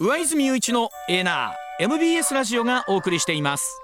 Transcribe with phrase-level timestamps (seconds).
[0.00, 3.80] 上泉雄一のエナー MBS ラジオがお送りしています。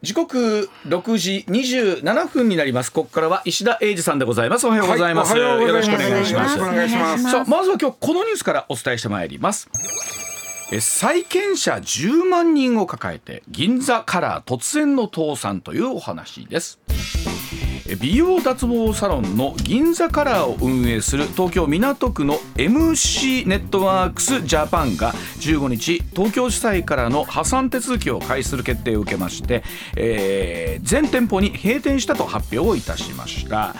[0.00, 2.92] 時刻6時27分になります。
[2.92, 4.66] ここからは石田英二さんでございます。
[4.68, 6.60] おはようございます、はい、よろしくお願いします。
[6.60, 7.24] お願いします。
[7.24, 9.68] さあまずは今日このニュースからお伝えしてまいります。
[10.78, 16.78] 債権者10万人を抱えて銀座カラー突然の倒産というお話です
[17.96, 29.62] 美容脱毛サロンの銀座カラーを運営する東京港区の MC ネットワークスジャパンが15日東京地裁からの破産手続きを開始する決定を受けまして、
[29.96, 33.74] えー、全店舗に閉店したと発表をいたしました。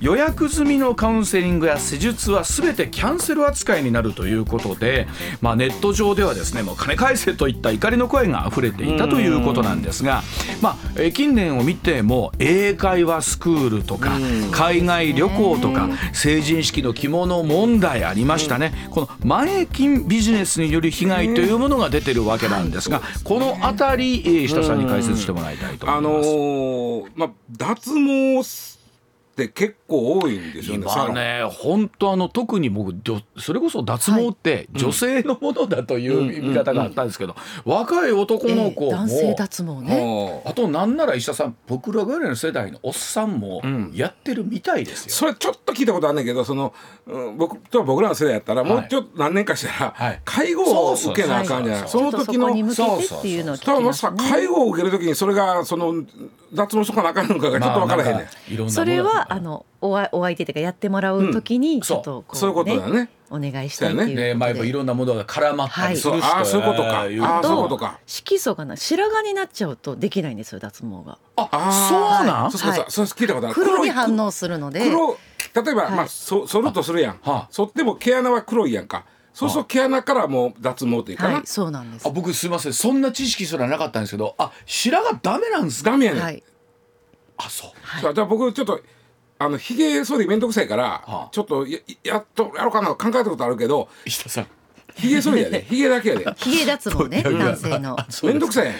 [0.00, 5.06] 予約済みのカウンセリングや施術は全てキャンセル扱いになるということで、
[5.40, 10.22] まあ、ネット上ではですねもう金返せといった怒りの声が溢れていたということなんですが、
[10.60, 14.18] まあ、近年を見ても英会話スクールとか
[14.50, 18.72] 海外旅行とか成人式の着物問題ありましたね。
[18.90, 26.28] この前金ビジネスによる被害というものが出てるわけなんですがこの辺り石田さんに解説してもらいたいと思います。
[26.28, 30.86] あのー、まあ、脱毛って結構多いんですよね。
[30.86, 32.94] 今ね本当あの特に僕
[33.38, 40.42] それこそ脱毛って女性のものだという見方があったんですけど、若い男の子も、えー、男性脱毛ね。
[40.44, 43.62] あとなんなら石田さん僕らぐらいの世代のおっさんも
[43.92, 45.10] やってるみたいですよ。
[45.12, 46.72] それちょっと聞いたことあるんだけどその、
[47.06, 51.88] うん、僕と僕らの世代やったら、もうちょっと何年かしたら、はい、介護を受けなあかんじゃない。
[51.88, 56.04] その時のそうそうそうさ介護を受ける時にそれがその
[56.52, 58.28] 脱毛しとかなあかんのかがちょっと分からへんね、
[58.58, 63.10] まあ、それはあのおお相手というかやってもらう時にちょっとこう、ね、そういうことだね。
[63.28, 64.34] お願いしたいっていうね。
[64.34, 67.00] まあ、いろんなものが絡まったりするし、はい、あそういうことか。
[67.00, 67.98] あそういうことか。
[68.06, 71.18] 色素がな白髪になっちゃうとできないんですよ脱毛が。
[71.36, 73.04] あそうなん、はい、そうそうそう。
[73.06, 73.54] 聞いたことある。
[73.54, 74.80] 黒に反応するので。
[74.80, 75.18] 黒
[75.54, 79.04] 例えば、はい、まあそ剃るとするやん、はあ、剃っても毛穴は黒いやんか。
[79.32, 82.06] そうすると毛穴からもう脱毛というかな、はい、そうなんです。
[82.06, 82.72] あ僕すみません。
[82.72, 85.90] そんな知識すらなかったんですけどあ白髪ダメなんですか？
[85.90, 86.42] ダメやねん、はい、
[87.36, 88.80] あそう、はい、じゃあ僕ちょっと
[89.38, 94.46] あのひげ剃り面倒くさいから、はあ、ちょっとややっとやろうかな考えたことあるけど石田さん。
[94.94, 95.62] ひげ剃りやで。
[95.68, 96.26] ひげだけやで。
[96.36, 97.96] ひげ脱毛ね男性の。
[98.22, 98.74] 面倒くさい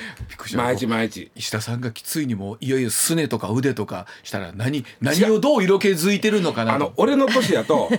[0.55, 3.15] 毎日毎日石田さんがきついにもいよいよす。
[3.15, 7.91] ねとか腕とかしたら何何をどう色気づいてるのかなあの俺の年やと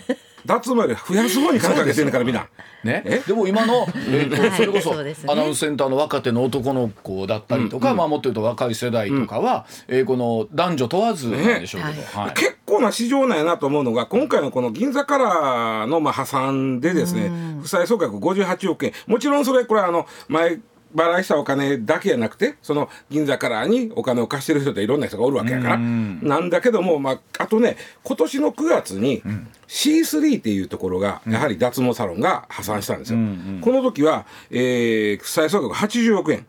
[0.46, 2.48] 脱毛より増やす方に金かけてるからみんな。
[2.84, 4.94] ね、でも今の、 えー、それこそ、
[5.32, 17.32] アナウンスセンターの若手の男の子だったりとか、まあもっと言うと若い世代とかは、うえこの男女問わずなんでしょうけど、はい、結構な市場なんやなと思うのが今回のこの銀座カラーのまあ破産でですね、
[17.62, 18.94] 負債総額58億円。
[19.08, 20.60] もちろんそれこれあの前
[20.98, 25.78] 払いしたお金だけじゃなくてその銀座カラーにお金を貸してる人っていろんな人がおるわけやから。
[25.78, 29.24] なんだけども、まあ、あとね今年の9月に
[29.68, 33.20] C3 っていうところがやはり脱毛サロンが破産したんですよ。
[33.62, 36.46] この時は、えー、負債総額80億円。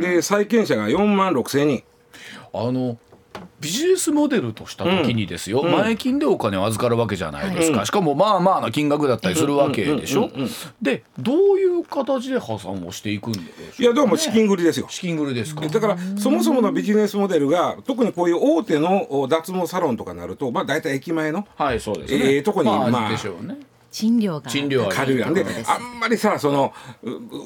[0.00, 1.82] で債権者が4万6千人。
[2.52, 2.98] あの
[3.60, 10.30] ビジネスモデルとした時にですよ、うん、前金でお金を預かるわけじゃないですか、しかもまあまあな金額だったりするわけでしょ、
[10.80, 13.40] でどういう形で破産をしていくんで
[13.78, 14.86] いやでも資金繰りですよ。
[14.88, 15.66] 資金繰りですか？
[15.66, 23.58] だからそもそものビジネスモデルが特にこういう大手の脱毛サロンとかになるとまあ大体駅前の、はいそうですね、ええー、とこにまあ、まあ、でしょうね
[23.90, 26.72] 賃料が賃料軽いやんであんまりさその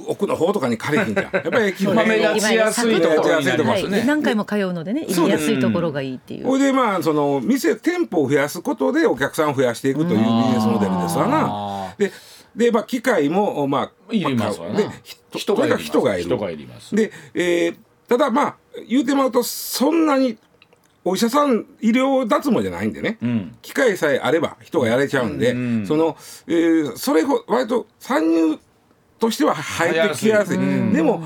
[0.06, 1.32] 奥の方とかに借りひんじゃん。
[1.32, 6.46] やっぱり駅前目立ちやすいところになりますね、何回も通うのでね行きやすいところがいいっていう。
[6.46, 11.94] ほいでまあその店店舗を増やすことでお客さんを増やしていくというビジネスモデルですわな。
[11.96, 12.12] で
[12.54, 14.88] でまあ機械もまあいりますわで
[15.32, 15.78] 人がいる。
[15.78, 16.94] 人がいります。
[16.94, 17.76] で、えー、
[18.08, 18.56] ただまあ
[18.86, 20.36] 言うてまうとそんなに
[21.04, 26.16] お医者さん医療脱毛じゃないんでね、うん、機械さえあれば人がやれちゃうんで、うん、その、
[26.46, 28.58] えー、それほ割と参入
[29.24, 31.22] としては入ってきやすい、でも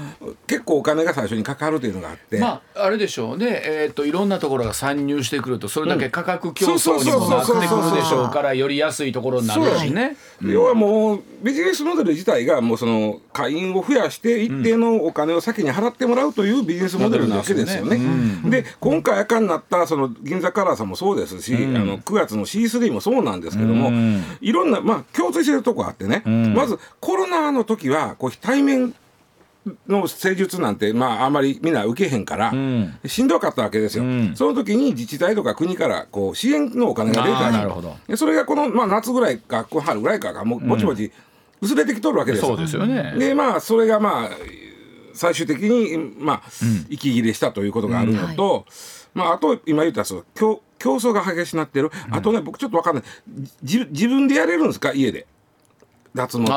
[0.46, 2.38] 結構お金が最初にかかるというのがあって。
[2.38, 3.60] まああれでしょうね。
[3.64, 7.60] えっ、ー、といろんなところが参入してくるとそれだけ価格競争にもなってくる
[7.96, 17.98] でしょうからより安いところになるしね、要はもうビジネスモデル自体がもうその会員を増やして一定のお金を先に払ってもらうというビジネスモデルなわけですよね。
[18.48, 23.90] で今回赤になったその銀座カラーさんもそうですし、あの9月の C3 もそうなんですけども、
[24.40, 26.22] いろんなまあ共通してるとこあってね、
[26.54, 28.94] まずコロナの時はこう対面
[29.86, 37.50] の施術なんて、まあ、あんまりみんな受けへんから、うん、しんどかったわけですよ、うん、その時に自治体とか国からこう支援のお金が出た
[38.08, 41.12] りそれがこの、まあ、夏ぐらいか春ぐらいかがもぼちぼち
[41.60, 42.48] 薄れてきとるわけですよ。
[42.48, 43.14] そうですよね。
[43.18, 44.30] でまあそれがまあ
[45.12, 46.42] 最終的に、まあ
[46.88, 48.64] 息切れしたということがあるのと、はい、
[49.12, 53.04] まあ、あと今言ったその競競争が激しくなってる、あとね僕ちょっと分かんない。
[53.60, 54.92] 自分でやれるんですか？
[54.92, 55.26] 家で。
[56.14, 56.52] 脱毛って。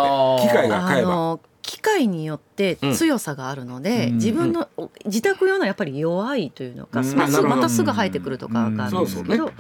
[0.48, 1.39] 機械が買えば。
[1.63, 4.68] 機械によって強さがあるので、うん、自分の
[5.06, 9.51] 自宅用のやっぱり弱いというのか、うん、またすぐ生えてくるとかがあるんですけど、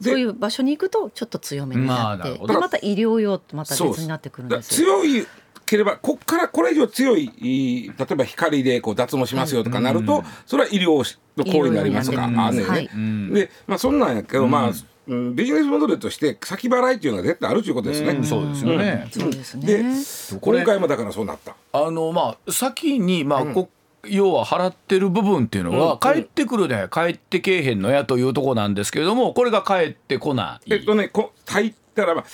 [0.00, 4.82] そういう場所に行くとちょっと強めになって、まあ、でまた医療用とまた別になってくるんです。
[4.82, 5.02] よ。
[5.02, 5.26] 強い
[5.66, 11.04] ければこっからこれ以上強い例えば光でこう脱毛しますよとかなると、それは医療
[11.36, 12.56] の行為になりますとかあん。
[12.56, 12.64] ねんね。
[12.64, 12.88] はい、
[13.34, 14.72] で、まあ、そんなんやけど、まあ
[15.08, 18.10] うん、ビジネスモデルとして先払いっていうのが絶対あるということですね。
[18.10, 19.08] うん、そうですよね。
[19.10, 19.66] そうですね。
[19.66, 21.54] で今回もだからそうなった。
[21.72, 23.68] あのまあ先にまあ、こ
[24.08, 30.74] 要は払ってる部分っていうのは、帰ってくるね帰ってけえへんのやというとこなんですけれどもこれが帰ってこない。
[30.74, 32.24] えっとねこ入ったらば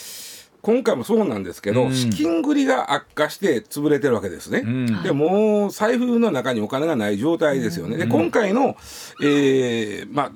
[0.63, 4.61] 今回もそうなんですけど、うん、資金繰りが悪化して潰れてるわけですね。
[4.65, 7.97] うん、でもう財布の中にお金がない状態ですよね。
[7.97, 8.77] で今回の、
[9.21, 10.33] えー、まあ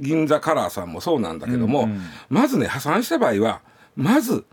[0.00, 3.60] 銀座カラーさんもそうなんだけども、うんうん、まずね破産した場合は
[3.96, 4.44] まず、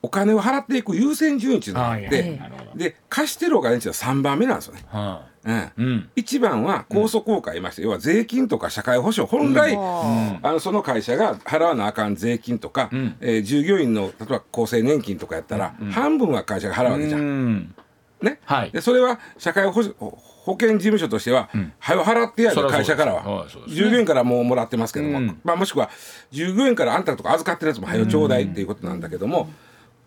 [0.00, 2.40] お金を払っていく優先順位っていうのがあって、
[2.76, 4.84] で貸してるお金っていうのは3番目なんですよね。
[4.88, 5.36] はあ。
[5.76, 17.74] うん、一番は控訴効果いまして、要は税金とか社会保障本来、あのその会社が払わなあかん税金とか、うん、えー、従業員の例えば厚生年金とかやったら、半分は会社が払うわけじゃん。
[18.26, 25.90] ね、はい、でそれは社会保保険事務所としては、うん、はよ払ってやる会社からは、ね、従業員からもうもらってますけども、うん、まあ、もしくは
[26.30, 29.48] 従業員からあんたとか預かってるやつもはよちょうだいっていうことなんだけども、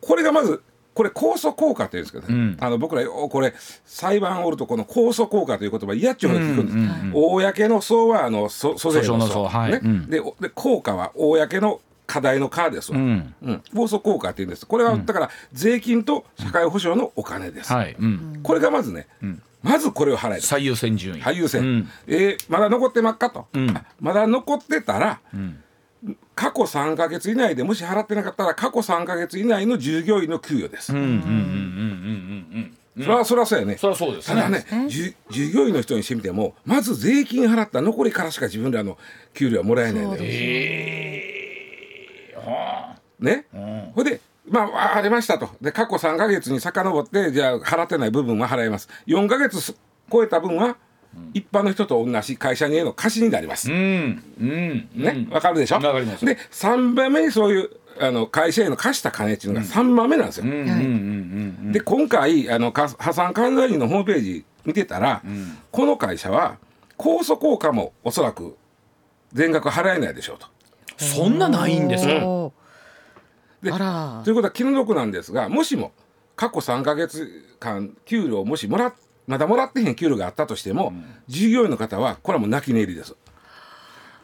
[0.01, 0.61] これがまず
[0.93, 3.53] これ控訴効果って言うんですけどね、うん、あの僕らこれ
[3.85, 9.71] 裁判おるとこの控訴効果という言葉嫌っちゅうの聞くんです、うんうんうん、公の層はあの訴訟の層、はい。
[9.71, 9.79] ね、
[10.09, 11.79] でで効果は公の
[12.09, 13.35] 課題の課ですわ、うん。
[13.43, 14.65] うん、控訴効果って言うんです。
[14.65, 17.95] これはだから税金と社会保障のお金です、はい。
[18.41, 19.05] これがまずね、
[19.61, 21.21] まずこれを払える最優先順位。
[21.21, 23.45] 最優先、うん、えー、まだ残ってまっかと、
[23.99, 25.19] まだ残ってたら、
[26.33, 30.87] 過去3か月以内でもし払ってなかったら過去3か月以内の従業員の給与です。
[30.87, 30.93] そ
[33.07, 33.77] れはそれはそうやね。
[33.77, 34.27] それはそうです。
[34.27, 35.13] ただね、従
[35.51, 38.97] 業員の人にしてみても、まず税金払った残りからしか自分らの
[39.33, 40.23] 給料はもらえないんだよ。
[43.19, 43.45] ね、
[43.93, 44.05] ほ、うん。
[44.05, 45.49] でまあ、ありましたと。
[45.61, 48.89] で過去3か月に遡ってじゃあ払ってない部分は払います。
[49.05, 49.75] 4か月
[50.11, 50.75] 超えた分は
[51.33, 53.71] 一般の人と同じ会社にへの貸しになります。
[53.71, 55.75] うん、うん、ね、わかるでしょ？
[55.75, 56.25] わかります。
[56.25, 57.69] で、三番目にそういう
[57.99, 60.45] あの会社への貸した金っていうのが三番目なんですよ。
[61.71, 66.57] で、今回あの破産管財人のホームページ見てたら、うん、この会社は
[66.97, 68.55] 控訴効果もおそらく
[69.33, 70.47] 全額払えないでしょうと。
[70.99, 72.51] そんなないんですか？
[73.61, 73.71] で
[74.23, 75.91] ということは気の毒なんですが、もしも
[76.35, 78.93] 過去3か月間給料をもしもら
[79.27, 83.15] まだもらってへん給料があったとしても、うん、従業員の方はこれはもう泣き寝入りです。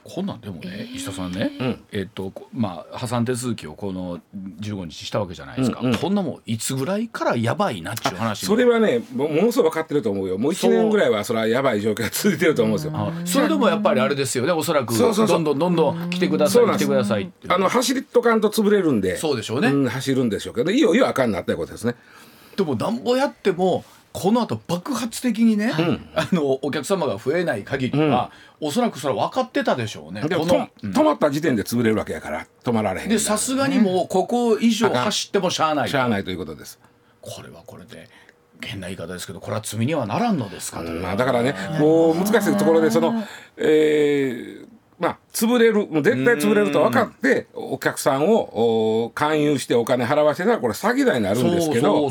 [0.08, 4.20] こんなんでもね、石田さんね、うん、えっとまあ破産手続きをこの
[4.60, 10.38] 15日したわけじゃないですか、うんうん、こんなもんいつぐらいからやばいなっていう話それはねものすごい分かってると思うよ。
[10.38, 14.52] もう1年ぐらいはそれはやばい状況が続いてると思うんですよ、うん、それでもやっぱりあれですよね。
[14.52, 19.18] おそらくどんどんどんどん来てください来てくださいあの走りとかんと潰れるんで。
[19.18, 21.96] そうでしょうね、うん、走るんでしょうけどいよいよあかんなってことですね。
[22.56, 23.84] でもなんぼやっても
[24.18, 28.32] この後爆発的にね、うん、あのお客様が増えない限りは、
[28.62, 30.22] うん、おそらくそれは分かってたでしょうね。
[30.22, 36.80] でも止まった時点で潰れるわけやから止まられへんでさすがにもうここ以上走ってもしゃあないしゃあないということです。
[37.20, 38.08] これはこれで
[38.64, 43.22] 変な言い方ですけどこれは罪にはならんのですか、まあ、だからねもう難しいところでその、
[43.58, 44.65] えー、まあ、
[45.36, 52.10] 潰れるもう絶対潰れると分かってお客さんを勧誘してお金払わせたらこれ詐欺罪になるんですけど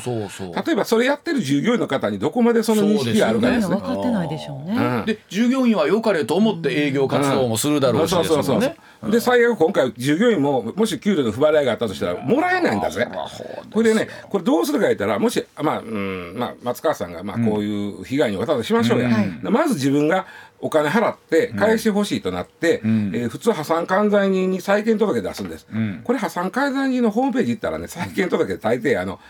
[0.66, 3.76] 例えばそれやってる従業員の方にどこまでその認識があるかですね。
[3.76, 5.02] 分かってないでしょうね。
[5.06, 8.76] で従業員は良かれと思って営業活動もするだろうしですもんね。
[9.10, 13.08] で最悪今回従業員ももし給料の不払いがあったとしたらもらえないんだぜ。
[13.72, 19.10] これでねこれどうするか言ったらもしまあ、うんまあ、松川さんがまあこういう被害に遭ったとしましょうや、
[19.42, 20.26] まず自分が
[20.60, 29.20] お金払って返してほしいとなって、うん、えー、普通破産管財人に債権届出すんです、うん、これ破産管財人のホームページ行ったらね債権届で大抵あの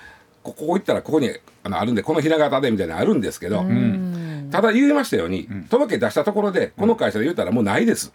[0.45, 1.31] ここ行ったらここに
[1.65, 8.13] あのあるんでこのひな形でみたいなのあるんですけど、うん、ただ言いましたように、届け出したところでこの会社で言ったらもうないです、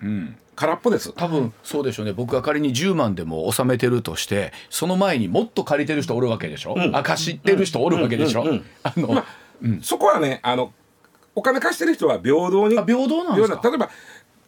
[0.56, 1.12] 空っぽです。
[1.14, 2.14] 多分そうでしょうね。
[2.14, 8.46] 僕が仮に10万でも納めてるとしてその前にもっと借りてる人おるわけでしょ、うん、あ貸してる人おるわけでしょ、
[8.84, 9.26] あの、まあ、
[9.82, 10.72] そこはねあの
[11.36, 13.70] お金貸してる人は平等に平等なんですか？
[13.70, 13.90] 例えば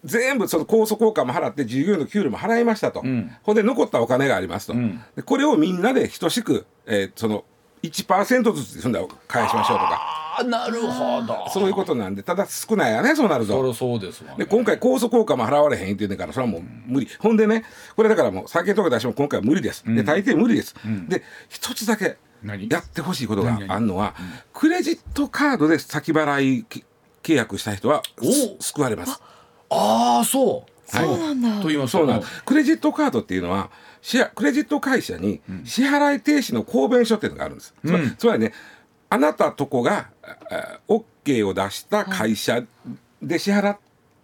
[0.03, 7.45] 全部その控訴効果も払って従業員の給料も払いましたと、うん、ほんで残ったお金がありますと、うん、これをみんなで等しく、えー、その
[7.83, 10.17] 1%ずつんだ返しましょうとか。
[10.39, 11.49] あなるほど。
[11.49, 13.73] そういうことなんでただ少ないやねそうなると。
[13.73, 20.73] そうですわ、ね、で今回控訴効果も払われへんって言うねんからそれはもう無理、ほんでねこれだからもう酒とか出しても今回は無理です、で大抵無理です、
[21.07, 22.17] で一つだけ
[22.69, 24.15] やってほしいことがあるのは、
[24.53, 26.65] クレジットカードで先払い
[27.23, 28.01] 契約した人は
[28.59, 29.21] 救われます。
[29.69, 31.61] ああそう、はい、そうなんだ。
[31.61, 33.69] と言いますそうなんクレジットカードっていうのは
[34.35, 38.51] クレジット会社に支払い停止の公弁書っていうのがあるんです、うん、つまりね
[39.09, 40.09] あなたとこが
[40.87, 42.63] OK を出した会社
[43.21, 43.77] で支払っ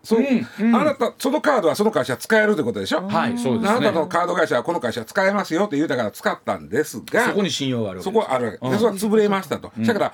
[0.07, 0.21] そう。
[0.21, 3.05] んうん、あなたそのカードはその会社使えるってことでしょ？
[3.05, 8.69] はい、そうです、ね、あなたのカード会社はこの会社使えますよって言うたから使ったんですが、そこに信用があるそこはあるわけ。
[8.69, 9.73] で、それは潰れましたと。
[9.77, 10.13] だから、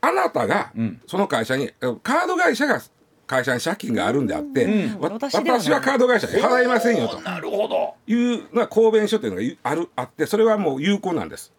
[0.00, 0.72] あなたが
[1.06, 1.70] その会社に、
[2.02, 2.80] カード会社が
[3.28, 5.36] 会社に借金があるんであって、うん、私
[5.70, 7.20] はカード会社に払いませんよと。
[7.20, 7.94] なるほど。
[8.08, 11.52] いうのは公弁書っていうのがあるあってそれはもう有効なんです。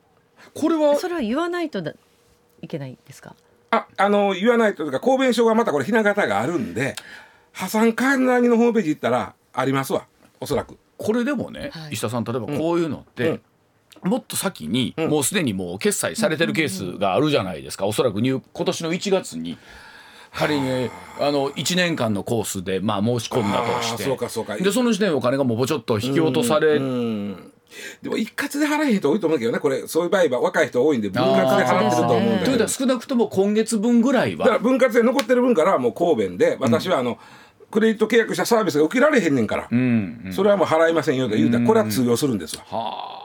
[0.53, 0.97] これは？
[0.97, 1.93] それは言わないとだ
[2.61, 3.35] いけないですか？
[3.69, 6.95] ああの言わないというか公弁書がまたこれひな形があるんで
[7.51, 10.05] 破産管理のホームページ行ったらありますわ。
[10.39, 10.77] おそらく。
[10.97, 13.41] これでもね、はい、石田さん例えばこういうのって、
[14.03, 14.09] うん。
[14.09, 19.57] もっと先に、もうすでにもう決済されてるケースがあるじゃないですか、おそらく今年の1月に
[20.33, 20.89] 仮に
[21.19, 21.31] あ。
[21.31, 24.03] の1年間のコースでまあ申し込んだとして。
[24.03, 24.55] そうかそうか。
[24.57, 26.79] でその時点お金がもうちょっと引き落とされ
[28.01, 32.45] でも一括で払えへん人多いと思うけどねこれそういう場合は若い人多いんで分割で払ってると思うんだけど。
[32.45, 34.45] ということは少なくとも今月分ぐらいは。
[34.45, 37.17] だから分割で残ってる分からもう神戸で私はあの、
[37.71, 42.63] クレジット契約したサービスが受けられへんねんから、うんうん、それはもう払いませんよと言うたらこれは通用するんですわ。
[42.65, 43.21] はあ。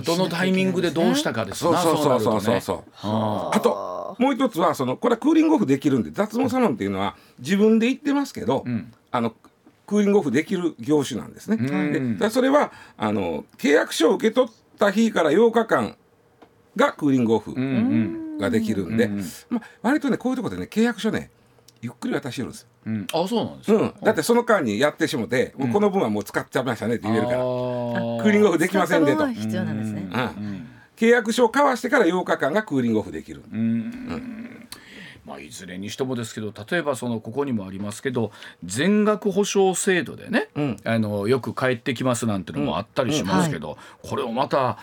[0.00, 3.60] どのタイミングでどうしたかですなそうそうそうそうそう、ね、あ。
[3.62, 9.34] ともう一つはそのこれはクーリングオフできるんで脱毛サロンっていうのは自分で言ってますけど、うん、あの
[9.92, 12.16] クーリングオフできる業種なんですね。
[12.18, 15.96] でそれはあの契約書を受け取った日から8日間
[16.76, 17.54] がクーリングオフ
[18.38, 19.10] ができるんで、
[19.50, 21.30] まあ、割とねこういうところでね契約書ね
[21.82, 29.28] ゆっくり渡してるんですうん、あそうなんですか、うん、だってその間にやってしもて、うん、この分はもう使っちゃいましたねって言えるからクーリングオフできませんでと。
[29.28, 30.68] 必要なんですね、うん。
[30.96, 33.42] 契約書を交わしてから8日間がクーリングオフできる。
[33.52, 34.61] うん
[35.24, 38.32] まあ、いずれにしてもですけど例えばそのここにもありますけど
[38.64, 44.78] 全額保証制度でね、うん、あのよく帰ってきますなんてのもあったりしますけど、うんうんはい、これをまた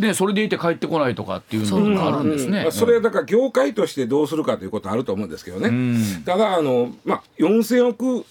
[0.00, 2.66] ね、それでいて帰ってこないとかっていうのがあるんですね。
[2.70, 5.98] それだから業界としてどうするかということあると思うんですけどね。
[6.24, 8.24] ただあのまあ4,000億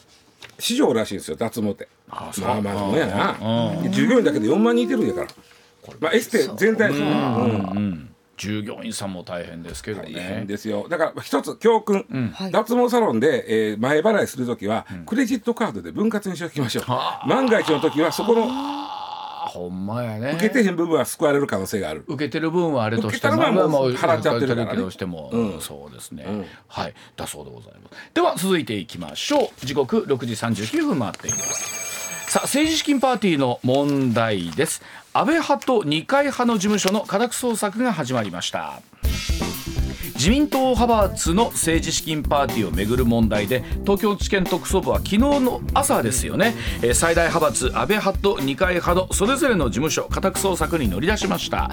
[0.57, 1.87] 市場らしいんですよ脱毛って。
[2.09, 3.89] あまあまあそうやな。
[3.91, 5.27] 従業員だけで4万人いてるんやから。
[5.99, 7.01] まあエステ全体そう。
[7.01, 10.13] うん従業員さんも大変ですけどね。
[10.13, 10.87] 大変ですよ。
[10.87, 16.85] だから一つ教訓、うん、脱毛サロンで、えー、前払いする時は、うん、クレジットカードで分割にしておきましょう。
[17.27, 18.47] 万が一の時はそこの
[19.47, 20.33] ほんまやね。
[20.35, 22.03] 受けてへん部分は救われる可能性がある。
[22.07, 26.93] 受けてる分はあれとしてももう払っちゃってるから、ね、どしても、うん、そうですね、うん、はい。
[27.15, 27.95] だそうでございます。
[28.13, 29.65] では続いていきましょう。
[29.65, 31.87] 時刻6時39分回っています。
[32.27, 34.81] さあ政治資金パーティーの問題です
[35.17, 38.83] 安倍派と二階派の事務所の家宅捜索が始まりました。
[40.17, 46.55] 自民党派閥の政治資金パーティーをめぐる問題で東京地検特捜部は昨日の朝ですよね。
[46.93, 51.69] 最大派閥安倍派と二階派のそれぞれの事務所家宅捜索に乗り出しました。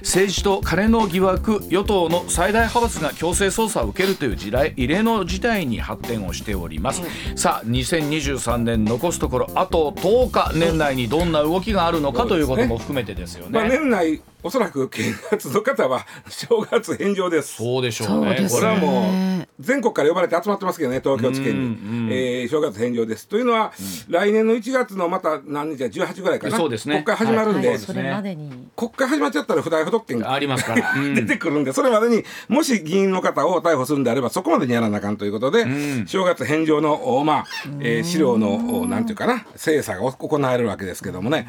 [0.00, 17.56] 政治と金の疑惑与党の最大派閥が強制捜査を受けるという時代異例の事態に発展をしております、うん、さあ2023年残すところあと10日年内にどんな動きがあるのかということも含めてですよね、まあ、年内おそらく検察の方は正月返上です。
[17.56, 18.46] そうでしょうね。
[18.48, 23.26] これはもう全国から呼ばれて集まってますけどね東京地検に、うんうん、えー、正月返上です。
[23.26, 23.72] というのは、
[24.06, 26.56] うん、来年の1月のまた何日か18ぐらいかな？
[26.56, 27.02] そうですね。
[27.02, 27.78] 国会始まるんで、はい。
[27.78, 28.38] はい、
[28.76, 35.66] 国会始まっちゃったら不逮捕特権がありますから、 出てくるんでそれまでにもし議員の方を逮捕するんであればそこまでにやらなあかんということで、
[36.06, 37.44] 正月返上のまあ、
[37.80, 41.48] えー、資料のなんていうかな精査が行われるわけですけどもね、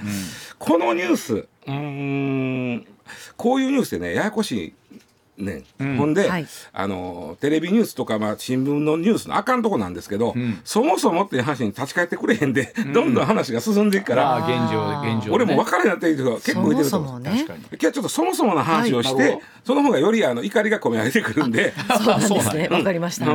[0.58, 2.88] このニュースうん。
[3.38, 4.74] こういうニュースでねややこしい
[5.40, 21.74] ね、うん、ほんで、はい、あのテレビニュースとか、まあ、新聞のニュースのあかんとこなんですけど、うん、そもそもっていう話に立ち返ってくれへんで、うん、どんどん話が進んでいくから、現状現状、ね、俺も分からなっている人が結構いてると思う、ね、今日はちょっとそもそもの話をして、はい、その方がよりあの怒りが込められてくるんで。
[21.98, 22.68] そうなんですね。
[22.72, 23.26] わかりました、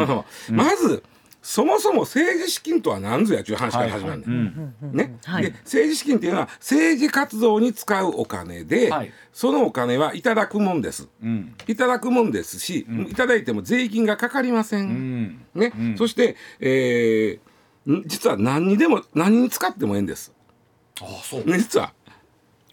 [0.51, 1.03] まず
[1.45, 20.33] そもそも政治資金とは何ぞやという話から始まるんだはい、で政治資金っていうのは政治活動に使うお金で、はい、そのお金はいただくもんです、うん、いただくもんですし、うん、いただいても税金がかかりません、うん、ね、そして、えー、実は何にでも何に使ってもええんです。
[21.03, 21.45] あそう。
[21.47, 21.93] 実は。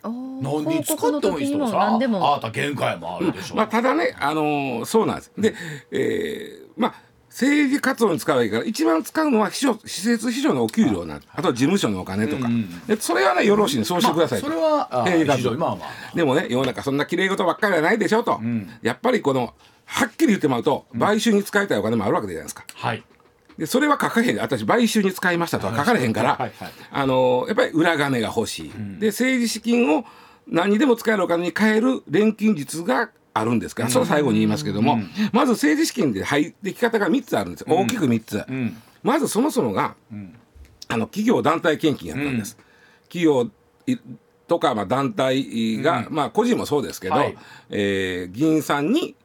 [0.04, 3.56] 何に使ってもいい人さああた限界もあるでしょ、う。
[3.56, 5.32] ん、まあ、ただね、あのー、そうなんです。
[5.38, 5.54] で、
[5.92, 19.54] えー、まあ政治活動に使うばいいから一番使うのは秘書施設秘書のお給料なあとは事務所のお金とか、うんうん、それはねよろしいねそうしてくださいと、まあ、それは政治活動、まあまあ、でもね世の中そんなきれい事ばっかりはないでしょと、うん、やっぱりこの
[19.86, 22.64] はっきり言ってもらうと買収に使いたいお金もあるわけじゃないですか。
[22.76, 23.04] はい。
[23.58, 24.40] でそれは書かへん。
[24.40, 26.52] 私買収に使いましたとは書かれへんから、はい。
[26.58, 30.06] はい、あのやっぱり裏金が欲しい、うん、で政治資金を
[30.48, 33.84] 何にでも使えるお金に変える錬金術があるんですか？
[33.84, 35.00] ら、それ最後に言いますけども、
[35.32, 37.66] まず政治資金で入ってき方が3つあるんです。
[37.68, 38.44] 大きく3つ、
[39.04, 39.96] まずそもそもが、
[40.88, 42.58] あの企業団体献金やったんです、
[43.10, 43.50] 企業
[44.48, 47.38] とか、まあ、団体が、まあ個人もそうですけど、はい、
[47.70, 49.16] えー、議員さんに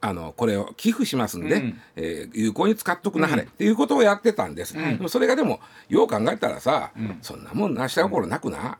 [0.00, 8.76] あのこれを寄付しますんで、うん、えー、有効に使っとくなはれ、うん、っていうことをやってたんです、うん、でもそれがでもよう考えたらさ、うん、そんなもんなした心なくな、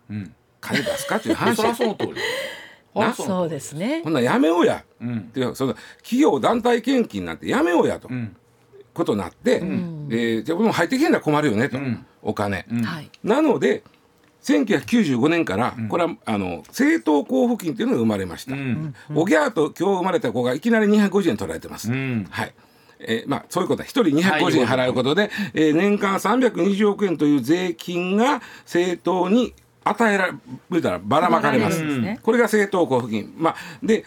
[0.61, 1.57] 金出すかっていう話。
[1.57, 2.13] そその通り。
[2.13, 2.19] な
[3.15, 4.03] そうですね。
[4.03, 8.37] こんなやめようや、うん、っていうその企業団体献金なんてやめようやと、うん、
[8.93, 12.67] ことになって、うん、えー、じゃあもう入ってきへんら困るよねと、うん、お金、
[13.23, 13.83] なので
[14.43, 18.55] 1995年から、これはあの政党交付金っていうのが生まれました、
[19.15, 22.55] おぎゃーと今日生まれた子がいきなり250円取られてます、はい。
[23.07, 30.31] えー、まあそういうことは1人250円払うことで、はい、えー、年間320億円という税金が政党に与えら
[30.71, 33.35] れたらばらまかれます、ね、これが政党交付金。
[33.37, 34.05] まあで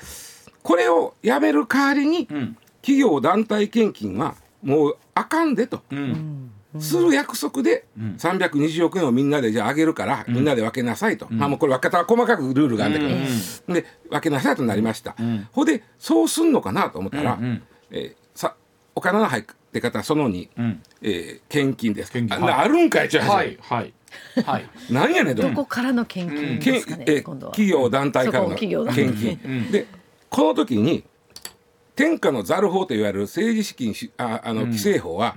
[0.63, 15.15] これをやめる代わりに、うん、企業団体献金はもうあかんでと、うん、する約束で320億円をみんなでじゃあげるから、みんなで分けなさいと、まあもうこれ分けた細かくルールがあるんだけど、で分けなさいとなりました、
[15.53, 18.55] ほ、でそうすんのかなと思ったら、うん、えー、さ
[18.93, 22.11] お金の入って方その2、うん、えー、献金です。
[22.31, 23.29] あ,、あるんかいちゃう。
[23.29, 23.57] はい。
[23.61, 23.93] はい
[24.45, 28.69] はい、 なんやねんどこからの献金ですかね、え企業団体からの献
[29.13, 29.87] 金で
[30.29, 31.03] この時に
[31.95, 35.35] 天下のザル法といわれる政治資金ああの規制法は、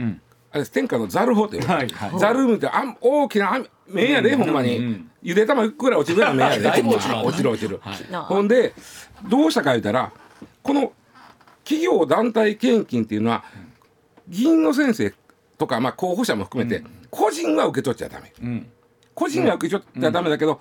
[0.53, 6.37] あれ天下のザル法って言われる、はいはい、ザルってあ大きな面やで、ほんまに、ゆで玉いくら落ちるぐらい。
[6.37, 6.39] の。
[6.39, 6.99] 面やで、落
[7.37, 7.81] ちる落ちる、
[8.12, 8.75] ほんで
[9.29, 10.12] どうしたか言うたら
[10.62, 10.93] この
[11.65, 13.45] 企業団体献金っていうのは
[14.28, 15.15] 議員の先生
[15.59, 18.70] とか、まあ、候補者も含めて、個人は受け取っちゃダメ、うん、
[19.14, 20.60] 個人が受け取っちゃダメだけど、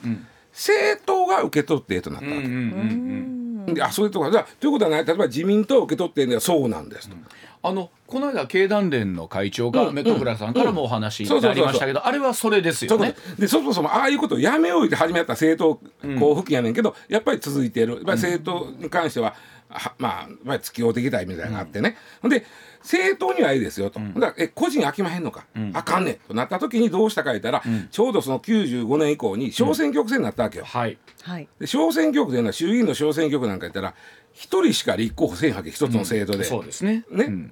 [0.51, 3.39] 政党が受け取ってとなったわけ。
[3.73, 5.05] であそういうとこだということはない。
[5.05, 7.15] 例えば自民党受け取ってんのそうなんですと。
[7.61, 13.15] あのこの間経団連の会長がメトブラさんからもお話になりましたけどあれはそれですよね。
[13.37, 19.35] でそもそもああいうことをやめようって始めた政党交付金やねんけど、やっぱり続いている、まあ、政党に関してはは
[19.99, 22.43] まあ、まあ、付き合うてきたいみたいなのがあってね、うん、で
[22.81, 26.15] 政党にはいいですよと、うん、だえ個人飽きまへんのか、うん、あかんねん。
[26.27, 30.65] となった時にどうしたか言ったら、うん、ちょうどその95年以降に小選挙区制になったわけよ。
[30.65, 30.97] はい、
[31.59, 33.93] で小選挙区というのは衆議院の小選挙区なんか言ったら
[34.33, 36.45] 一人しか立候補せんわけ一つの制度で。
[36.45, 37.05] そうですね。
[37.11, 37.51] ね,、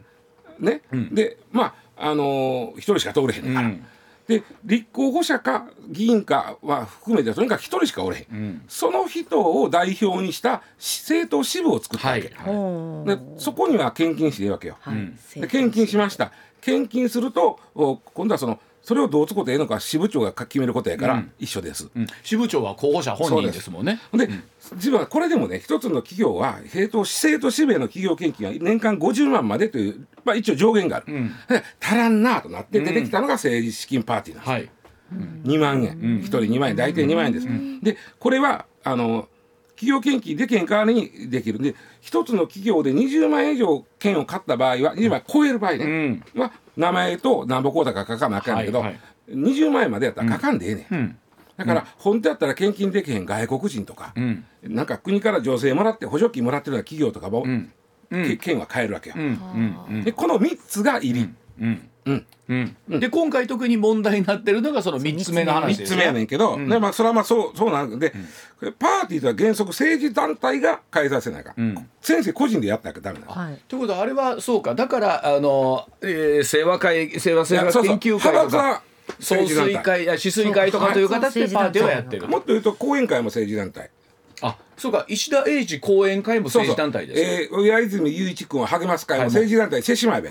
[0.60, 0.82] ね。
[1.12, 3.72] でまああのー、一人しか通れへんから。
[4.28, 16.32] で立候補者か議員かは含めてとにかく一人しかおれへん、うん、その人を代表にした政党支部を作ったわけ、はい、でそこには献金していいわけよ、はい、で献金しました。
[16.60, 17.60] 献金すると
[18.14, 22.04] 今度はそのそれをどうつことええのか支部長が決めることやから一緒です、うん。
[22.04, 24.00] うん、支部長は候補者本人ですもんね。
[24.14, 24.30] で、
[24.76, 31.36] 自分はこれでもね一つの企業は政党政党支部への企業献金は年間50万までという、まあ、一応上限がある、うん、
[31.82, 34.70] 足らんなとなって出てきたのが政治資金パーティーなんです、はい、
[35.44, 36.78] 2万円、1人2万円。
[36.78, 37.48] 大体2万円です、
[37.84, 39.28] でこれはあの
[39.72, 41.60] 企業献金できん代わりにできる。
[41.60, 49.00] んで一つの企業で20万円以上券を買った場合は20万円超える場合ね、うん、は名前となんぼ口座か書かなあかんけど、はいはい、
[49.34, 51.18] 20万円までやったら書かんでええね、うん、
[51.58, 57.44] だから、本当やったら献金できへん外国人とか、うん、なんか国から助成もらって補助金もらってるような企業とかも、
[58.12, 59.16] うん、券は買えるわけよ。
[60.04, 61.68] でこの3つがいり、うんうん。
[61.68, 61.90] うん、
[62.88, 65.78] で今回特に問題になってるのがその3つ目の話。
[65.78, 68.14] です、ね、3つ目やねんけど、うん、でまあ、それはまあそうそうなんで、
[68.62, 73.32] うん、パーティーとは原則政治団体が開催せないか、うん、先生個人でやったらダメなの。
[73.34, 74.76] はい、ということはあれはそうか。
[74.76, 78.84] だからあの、えー、清和会清和清和研究会とか。
[79.22, 82.28] 総水会や止水会とかという形でパーティーをやってる。
[82.28, 83.90] もっと言うと講演会も政治団体。
[84.42, 85.06] あそうか。
[85.08, 90.30] 石田英二講演会も政治団体ですえー、上泉雄一君は励ます会も政治団体、はい、瀬島部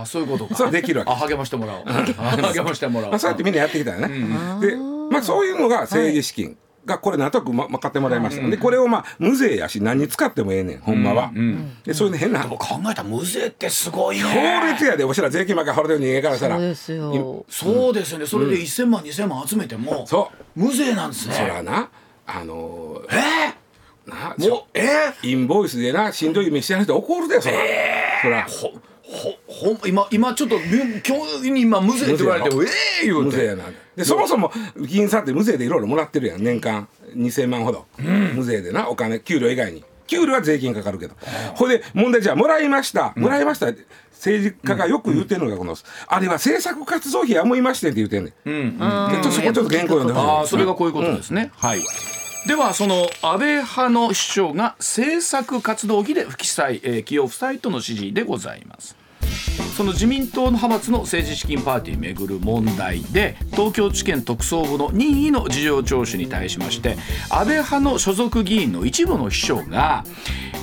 [0.00, 0.54] あそういうことか。
[0.54, 1.12] それできるわけ。
[1.12, 1.84] あ 励ましてもらおう。
[1.84, 4.08] 励ましてもらおう、まあ、そうやってみんなやってきたよね、
[4.60, 4.76] で
[5.10, 11.30] まあそういうのが政治資金、がこれなんとなくま、ま、買ってもらいました、でこれをまあ無税やし何に使ってもええねんほんまは、
[11.84, 12.42] でそういう変な。
[12.42, 14.22] でも考えたら無税ってすごいね。
[14.22, 16.56] 強烈やでおしら税金ばっか払ってる人間からしたら。
[16.56, 17.46] そうですよ。
[17.48, 18.26] そうですよね。
[18.26, 20.60] それで1000万2000万集めてもそう。
[20.60, 21.34] 無税なんですね。
[21.34, 21.88] そらな
[22.26, 23.54] あのー、え？
[24.06, 25.14] ー、なもうえ？
[25.22, 28.46] ー、インボイスでなしんどい目してる人怒るでそら、えー、そら
[29.14, 32.58] ほほほ今今ちょっと今日に今無税って言われてえ
[33.04, 33.24] えー、言うて。
[33.24, 33.64] 無税やな
[33.96, 36.42] でそもそも議員さんって無税でいろいろもらってるやん。
[36.42, 36.88] 年間。
[37.14, 39.20] 2,000万ほど、うん、無税でなお金。
[39.20, 39.84] 給料以外に。
[40.06, 41.14] 給料は税金かかるけど、
[41.54, 43.68] ほいで問題じゃあもらいました、もらいました。
[44.12, 51.82] 政治家がよく言うてるのがこの、あれは政策活動費やむいましてって言うてんねん、うん、ちょっとそこちょっと原稿読んでああそれがこういうことですね、はい。
[52.46, 58.96] ではその安倍派の主張が政策活動費で不記載、えー、起用不載との指示でございます
[59.74, 66.96] その自民党の派閥の政治資金パーティーめぐる問題で東京地検特捜部の任意の事情聴取に対しまして
[67.28, 70.04] 安倍派の所属議員の一部の秘書が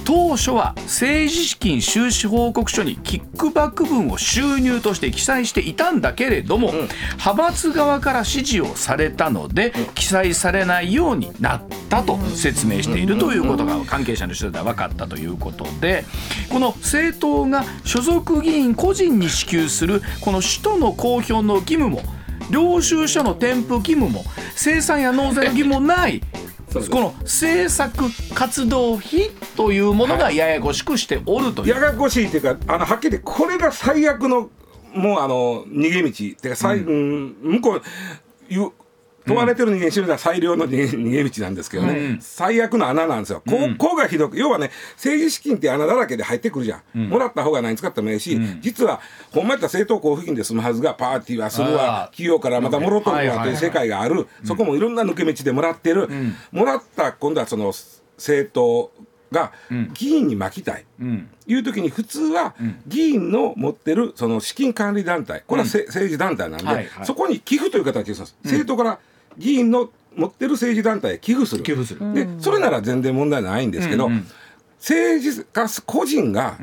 [0.05, 6.73] 当初は政治資金収支報告書にキックバック分を収入として記載していたんだけれども、うん、
[7.17, 16.05] 派閥側から指示をされたので、記載されないようになったと説明しているということが関係者の取材で分かったということで
[16.49, 22.01] この政党が所属議員個人に支給するこの使途の公表の義務も
[22.49, 24.23] 領収書の添付義務も
[24.55, 26.21] 生産や納税の義務もない
[26.73, 34.49] この政策活動費というものがややこしくしておるという、はい、ややこしいっていうかあのはっきりこれが最悪の
[34.93, 37.81] もうあの逃げ道っていうか、うん、向こう
[39.25, 56.09] 問われてる人間してみたら最良の逃げ道なんですけどね、うん、最悪の穴なんですよ、ここがひどく要はね政治資金って穴だらけで入ってくるじゃん、うん、もらった方が何使ってもいいし、うん、実はほんまやったら政党交付金で済むはずがパーティーはするわ企業からまたもろとるわという世界がある、そこもいろんな抜け道でもらってる、
[56.51, 57.73] もらった今度はその
[58.17, 58.91] 政党
[59.31, 59.53] が
[59.93, 62.53] 議員に巻きたい、うん、いう時に普通は
[62.85, 65.43] 議員の持ってるその資金管理団体。
[65.47, 68.99] これは、政治団体なんで、はいはい、そこに寄付という形です政党から
[69.37, 71.63] 議員の持ってる政治団体へ寄付する。
[71.63, 72.13] 寄付する。
[72.13, 74.27] でそれなら全然問題ないんですけど、うんうん、
[74.79, 76.57] 政治家個人が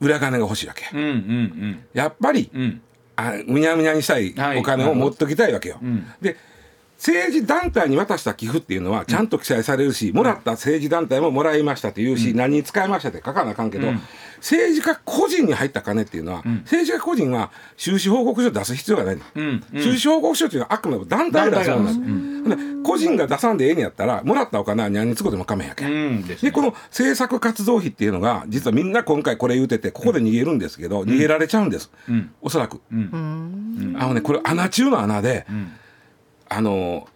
[0.00, 2.80] 裏金が欲しいわけ、うんうんうん、やっぱり、うん、
[3.16, 5.76] あむにゃむにゃにしたいお金を持っときたいわけよ。
[5.76, 5.80] は
[6.20, 6.36] い、で
[6.98, 13.86] 政治団体に渡した寄付っていうのはちゃんと記載されるし、もらった政治団体ももらいましたというし、何に使いましたって書かなあかんけど、
[14.38, 19.18] 政治家個人に入った金っていうのは、政治家個人は収支報告書出す必要がない、
[19.80, 25.70] 収支報告書っていうのはあくまでも団体が出すもんです、個人が出さんでええんやったらもらったお金は何につくでもかめへん。
[25.70, 26.26] やけ、ん。
[26.26, 31.92] でこの政策活動費っていうのが実はみんな今回これ言うててここで逃げるんですけど、逃げられちゃうんです、
[32.40, 35.46] おそらく、あのねこれ穴中の穴で、
[36.48, 37.08] あの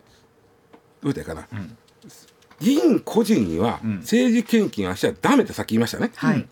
[1.02, 1.76] どう言ったかな、うん、
[2.60, 6.12] 議員個人には政治献金はしちゃダメってさっき言いましたね。
[6.14, 6.46] はい、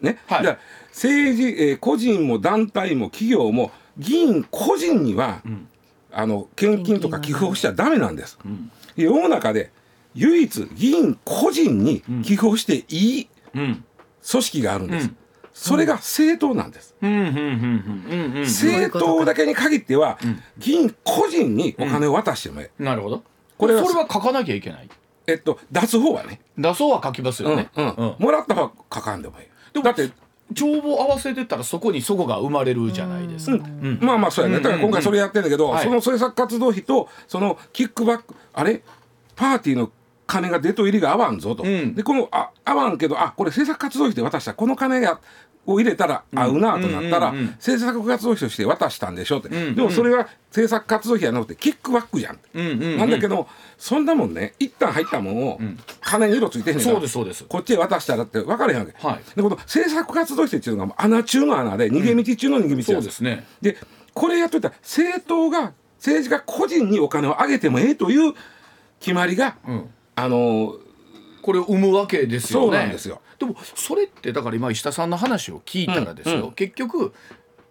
[0.00, 0.58] ね、はい、だ
[0.88, 5.68] 政治、えー、個人も団体も企業も議員個人には、うん、
[6.12, 8.38] あの献金とか寄付をしちゃダメなんです。
[8.44, 9.70] うん、世の中で
[10.14, 13.82] 唯一議員個人に寄付をしていい組
[14.22, 15.10] 織があるんです。
[15.58, 16.94] それが政党なんです。
[17.00, 20.16] 政党だけに限っては、
[20.56, 22.82] 議員個人にお金を渡してもええ。
[22.82, 23.24] なるほど。
[23.58, 24.88] これそれは書かなきゃいけない？
[25.26, 26.40] えっと出す方はね。
[26.56, 27.70] 出す方は書きますよね。
[28.20, 29.82] もらった方は書かんでもいい。
[29.82, 30.10] だって
[30.54, 33.66] 帳簿合わせてたらそこにそこが生まれるじゃないですか。
[34.00, 34.60] まあまあそうやね。
[34.60, 38.82] だから今回それやってんだけど、その政策活動費とそのキックバックあれ？
[39.34, 39.90] パーティーの
[40.26, 45.20] 金が出と入りが合わんぞと、うん、でこのあ合わんけどあこれ政策活動費で渡したこの金が
[45.68, 55.60] を入れたら合うなとなったら、政策活動費として渡したんでしょって、でもそれは政策活動費じゃなくてキックバックじゃん,、なんだけどそんなもんね一旦入ったもんを
[56.00, 57.44] 金に色ついてへんねんそうですそうです。
[57.44, 63.46] こっちへ渡したらって分かれへんわけ、はい、でこの政策活動費っていうのが穴中の穴で逃げ道中の逃げ道そうですね。
[63.60, 63.76] で
[64.14, 68.32] これやっといたら政党が政治家個人にお金を上げてもええという
[69.00, 69.56] 決まりが、
[70.16, 70.76] あの
[71.42, 72.66] これを生むわけですよね。
[72.66, 77.12] そうなんですよでもそれってだから今石田さんの話を聞いたらですよ、うんうん、結局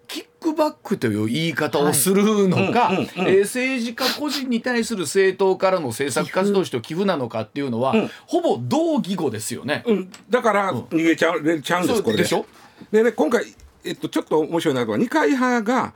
[0.07, 12.25] キックバックという言い方をするのか、はいえー、政治家個人に対する政党からの政策活動費と寄付なのかっていうのは、うん、ほぼ同義語ですよね、うん、だから逃げちゃう,、れちゃうんですこれで。
[12.25, 12.45] しょ？
[12.91, 13.43] でね今回、
[13.83, 15.93] えっと、ちょっと面白いなのは二階派が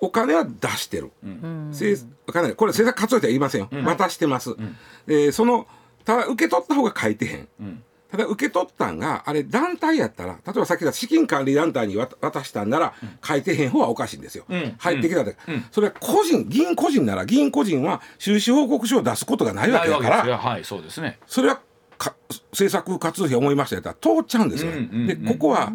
[0.00, 1.72] お金は出してる、うん、
[2.28, 5.66] お金これ政策活動費は言いませんよ、渡してます、うん、えー、その
[6.04, 7.48] ただ受け取った方が書いてへん、
[8.14, 21.18] ただ受け取ったんがあれ団体やったら例えばさっき言った資金管理団体に渡したんなら、書いてへん方はおかしいんですよ、うん、入ってきたで、うん、それは個人議員個人なら議員個人は収支報告書を出すことがないわけだからはいそうですね。
[21.26, 21.60] それは
[22.52, 25.72] 政策活動費思いましたやったら通っちゃうんですよ、ね、うんうんうん、でここは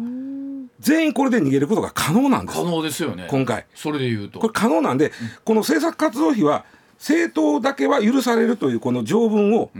[0.78, 2.58] 全員これで逃げることが可能なんです。
[2.58, 3.26] 可能ですよね。
[3.28, 3.66] 今回。
[3.74, 4.40] それで言うと。
[4.40, 5.12] これ可能なんで、
[5.44, 9.70] この政策活動費は政党だけは許されるというこの条文を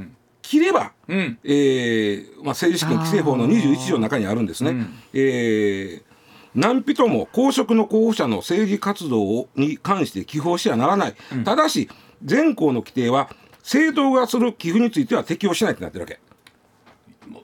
[0.51, 4.71] 切れば、うん、えー、まあ、政治資金規正法の21条の中にあるんですね。
[4.71, 6.03] うん、えー
[6.53, 11.89] 何人も公職の候補者の政治活動に関して寄付をしてはならない、うん、ただし
[12.25, 16.19] 全項の規定は政党がする寄付については適用しないってなってるわけ。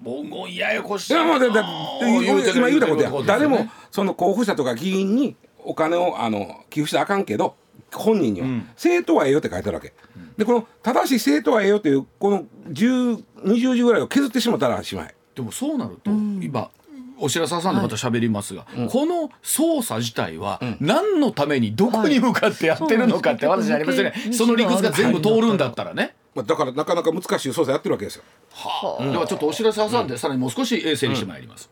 [0.02, 1.64] 文言ややこしいいやまあだだ
[2.00, 2.22] 今
[2.66, 7.54] 言うたことや、ね、誰もその候補者とか議員にお金をあの寄付してあかんけど
[7.92, 15.14] 本人には、うん、政党はええよって書いてあるわけ、うん、でこの正しい政党はええよというこの1020字ぐらいを削ってしまったらしまい。
[15.34, 16.70] でもそうなると、うん、今
[17.18, 26.14] お白沢さんでまた喋りますが、はい、この捜査自体は何のためにどこに向かってやってるのかって話にありますよね、はい、その理屈が全部通るんだったらね。
[26.34, 28.22] まあ、だからなかなか難しい捜査やってるわけですよ。
[28.52, 31.70] はあ、ではちょっとお知らせ挟んで、さらにもう少し整理してまいります。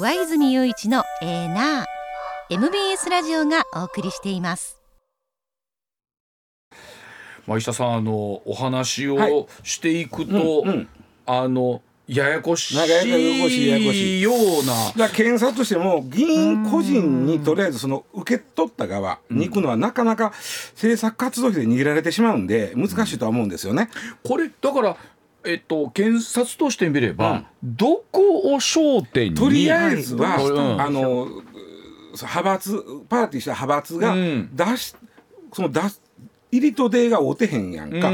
[0.00, 1.95] 上泉雄一のエーナー
[2.48, 4.80] MBS ラジオがお送りしています。
[7.44, 10.88] まあ、石田さんあのお話をしていくと、はいうんうん、
[11.26, 15.08] あのややこしいような。
[15.08, 20.32] だ検察としても議員個人にとりあえずその受け取った側に行くのはなかなか
[20.74, 23.90] 政策活動費で逃げられてしまうんで難しいとは思うんですよね。
[24.22, 24.96] これだから
[25.46, 31.28] えっと、検察としてみれば、うん、どこを焦点にとりあえずは、うん、あの
[32.24, 35.80] 派閥パーティーした派閥が出し、うん、その出
[36.50, 38.10] 入りと出が合うてへんやんか、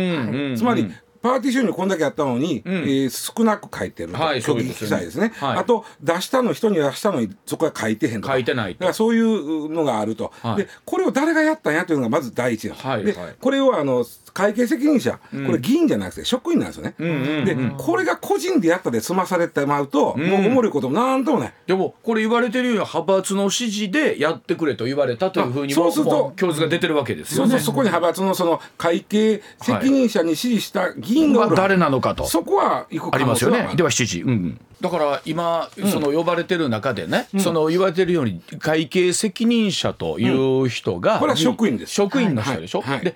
[0.57, 0.91] つまり
[1.23, 21.55] パーティー収入こんだけやったのに、うん、えー、少なく書いてる、はい、虚偽記載ですね、はい、あと出したの人に出したのにそこは書いてへんと書いてないだからそういうのがあると、はい、でこれを誰がやったんやというのがまず第一の、はい、で、これをあの会計責任者、これ議員じゃなくて職員なんですよね、うん、でこれが個人でやったで済まされてまうと、うん、もうおもろいこともなんともない。
[21.67, 27.53] でもこれ言われてるように派閥の指示でやってくれと言われたというふうにそうすると教授が出てるわけですよね。
[27.53, 32.27] そうそこに派閥のその会計責任者に指示した議員が誰なのかと。
[32.27, 33.71] そこはありますよね。
[33.77, 40.29] では7時、うん、だから今その呼ばれてる中でね、うん、その言われてるように会計責任者とい
[40.65, 41.93] う人が、これは職員です。
[41.93, 43.15] 職員の人でしょ、はいはい、で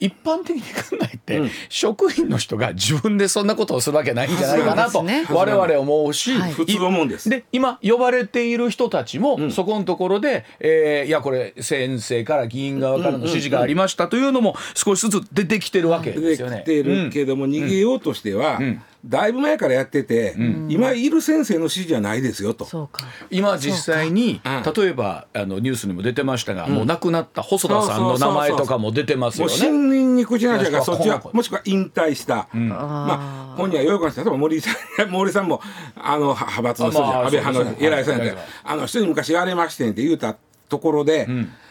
[0.00, 7.28] 一般的に考えて、うん、職員の人が自分でそんなことをするわけないんじゃないかなと我々思うし、普通思うんです。
[7.28, 16.64] で今呼ばれている人たちも、そこのところで、えー、いやこれ先生から議員側からの指示がありましたというのも少しずつ出てきてるわけですよね。
[16.66, 18.60] 出てきてるけども、逃げようとしては、
[19.08, 22.90] だいぶ前からやってて、うん、今いる先生の指示じゃないですよと。
[23.30, 29.52] 今実際に例えばあのニュースにも出てましたが、うん、もう亡くなった細田さんの名前とかも出てますよね。
[29.54, 34.70] 新任に口なしがそっちはもしくは引退した、うん、まあ本人はよく例えば森さ
[35.04, 35.62] ん森さんも
[35.96, 40.36] あの派閥の人じゃ、まあ、安倍派の偉いさんで、あの人に昔言われましてんって言うた
[40.68, 41.26] ところで、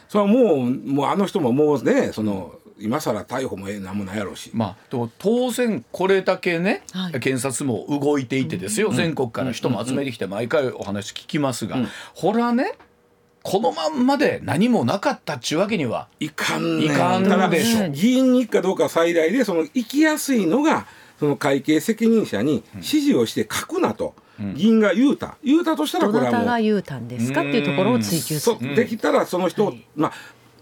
[0.09, 2.53] それはもうもうあの人ももうねその。
[2.79, 12.73] 今更逮捕もええなんもないやろうし、まあ、当然これだけね、はい、検察も動いていてですよ、うん、全国から人も集めてきて毎回お話聞きますが、うん、ほらね
[13.43, 17.87] このまんまで何もなかったっちゅうわけにはいかんいかんでしょ。
[17.87, 20.85] 議員に行くかどうか最大でその行きやすいのが
[21.17, 24.15] その会計責任者に指示をして書くなと。
[24.53, 25.37] 議員が言うた。
[25.43, 26.31] 言うたとしたらこれはもう。
[26.31, 28.75] どなたが言うたんですかっていうところを追求する。
[28.75, 30.11] できたらその人を、まあ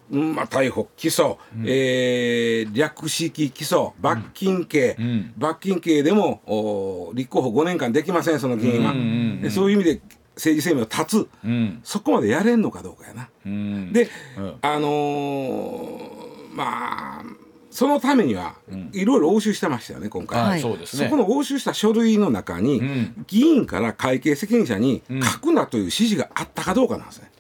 [0.10, 8.92] まあ、逮捕、起訴、うん、えー、略式起訴、罰金刑、うん、罰金刑でもお立候補5年間できません、その議員は。
[8.92, 10.02] うんうんうん、そういう意味で
[10.36, 13.30] 政治生命を断つ、うん、そこまでやれんのかどうかやな。
[13.46, 14.10] うん、で、
[14.62, 17.24] あのー、まあ、
[17.72, 18.56] そのためには
[18.94, 22.82] いろいろ押収してましたよね、今回、はい、そこの押収した書類の中に、
[23.28, 27.32] 議員から会計責任者に書くなという指示があったかどうかなんですね。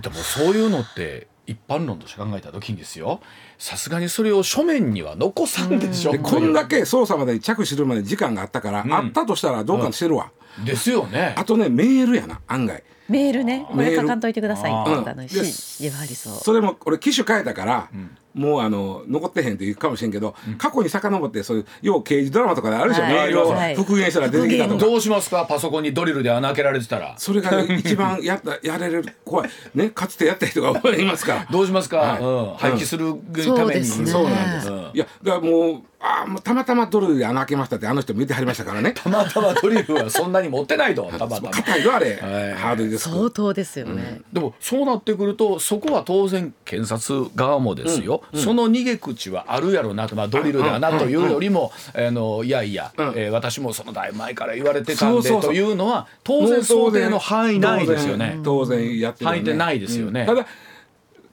[0.00, 3.20] でもそういうのって一般論として考えた時にですよ
[3.58, 6.12] さすがにそれを書面には残さんでしょ。
[6.12, 11.34] うこんだけ捜査までに着手するまで時間があったから、うん、あったとしたらどうかしてるわ、うん、ですよね。
[11.36, 13.66] あとねメールやな案外メールね。
[13.70, 14.72] これ書かんといてください。
[14.72, 16.34] って言ったのし、そう。
[16.36, 18.16] それも俺機種変えたから、うん。
[18.34, 25.46] もうあの残ってへんって言うかもしれんけど、うん、過去に遡ってそういう要刑事ドラマとかであるじゃん、はい、メールを復元したら出てきたとか、どうしますか？
[25.46, 27.14] パソコンにドリルで穴開けられてたら。
[27.16, 29.50] それが、ね、一番やった やれる怖い。
[29.74, 31.46] ねかつてやった人が いますから。
[31.50, 32.22] どうしますか、はい。
[32.22, 33.14] うん、廃棄する
[33.54, 38.92] ために、そうなんです、いやだからもうあもうたまたまドリルで穴開けましたってあの人見てはりましたからね。
[39.02, 41.50] たまたまドリルはそんなに持ってないと たまたま。
[41.50, 48.38] 硬いよあれ、はい、ハードです相当ですよね、うん、でもそうなってくるとそこは当然検察側もですよ、うん。
[48.38, 58.38] うん、その逃げ口はあるやろうなと、まあ、ドリルだなというよりも、あのいやいや、うえー、私もそのだいぶ前から言われてたんでというのは当然想定の範囲内ですよね。
[58.44, 60.46] 当然やってる、ね、範囲でないですよね、ただ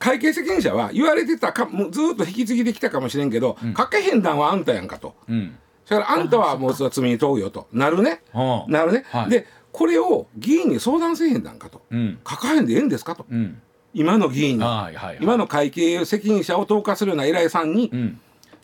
[0.02, 5.56] 会計責任者は言われてたかもうずっと引き継ぎできたかもしれんけど、うん、かけへんだんはあんたやんかと、うん、
[5.88, 7.68] だからあんたはもう罪に問うよと。
[7.72, 8.22] なるね、
[8.68, 13.62] なるね、はい、でこれを議員に相談せえへんだんかと、うん、書かへんでええんですかと、うん、
[13.94, 18.20] 今の議員に、はいはいはい、今の会計責任者を投下するような偉いさんに、うん、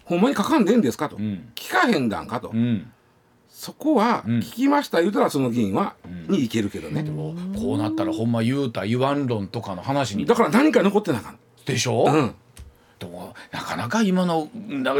[0.05, 2.51] ほんまに書かんでええんですかと、聞かへんだんかと。
[3.57, 5.01] そこは聞きました。
[5.01, 5.95] 言うたらその議員は、
[6.29, 7.01] にいけるけどね。
[7.01, 10.27] でもこうなったらほんま言うた言わん論とかの話に。
[10.27, 11.33] だから何か残ってなかっ
[11.65, 11.71] た。
[11.71, 12.35] でしょ、うん、
[12.99, 14.49] でもなかなか今の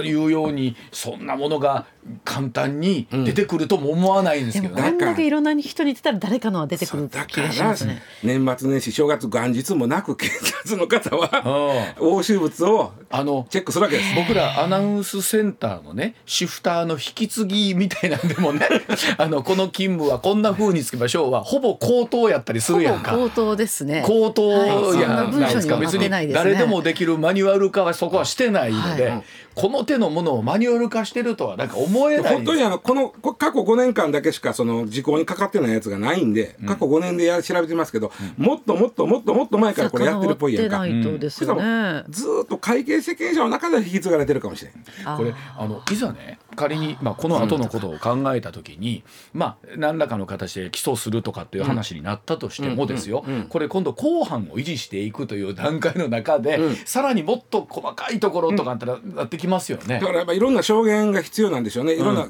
[0.03, 1.85] 言うようにそんなものが
[2.23, 4.89] 簡単に出てくるとも思わないんですけどね。
[4.89, 8.01] うん、んだけいろんな人に言ってたら誰かのは出てくる気がしますね。
[8.23, 14.15] 年末年始正月元日もなく警察の方は押収物をあのチェックするわけです。
[14.15, 18.67] 僕らアナウンスセンターのねシフターの引き継ぎみたいなんでもね
[19.17, 23.13] あのこの勤務はこんな風につけましょうはほぼ口頭やったりするやんか。
[23.13, 24.03] 口頭ですね。
[24.05, 25.75] 口頭やないですか？
[25.75, 29.11] はい、別に誰でもできるマニュアル化はそこはしてないので、
[29.57, 32.35] この手のものをマニュアル化してるとはなんか思えない。
[32.35, 59.99] 本当にあのこの過去5年間だけしかその時効にかかってないやつがないんで、過去5年でや調べてますけど、うん、もっともっともっともっと前からこれやってるっぽいやんか、うん、ずっと会計責任者の中で引き継がれてるかもしれないこれあのいざね仮に、まあ、この後のことを考えた時に、まあ、何らかの形で起訴するとかっていう話になったとしてもですよ、これ今度公判を維持していくという段階の中で、さらにもっと細かいところとかってなってきますよね。
[59.99, 61.93] だからやっぱいろんな証言が必要なんでしょうね。
[61.93, 62.27] いろんな、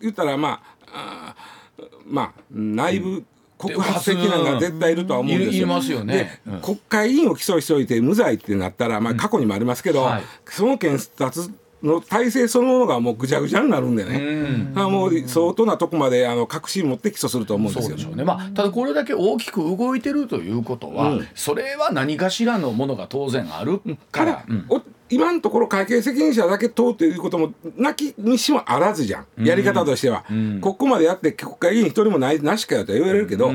[0.00, 1.36] 言ったらまああ
[2.06, 3.24] まあ内部、
[3.58, 5.66] 告発的なのが絶対いるとは思うんですよ。
[5.66, 14.16] ますよね、うん、国会議員を起訴しておいて無罪ってなったら、まあ、過去にもありますけど、うんはい、その検察の体制そのものがもうぐちゃぐちゃになるんでね、
[14.74, 14.92] うん。
[14.92, 17.96] もう相当なとこまであの確信持って起訴すると思うんですよ。
[17.96, 18.16] ね。
[18.16, 18.24] ね。
[18.24, 23.80] まあ、ただこれだけ大きく動いてるということは、うん、それは何かしらのものが当然ある
[24.12, 24.44] から。
[24.48, 24.66] うん、
[25.08, 29.44] 今のところ会計責任者だけ問うということもなきにしもあらずじゃん。
[29.44, 33.52] やり方としては、うん、ここまでやって国会議員一人もないなしかよと言われるけど、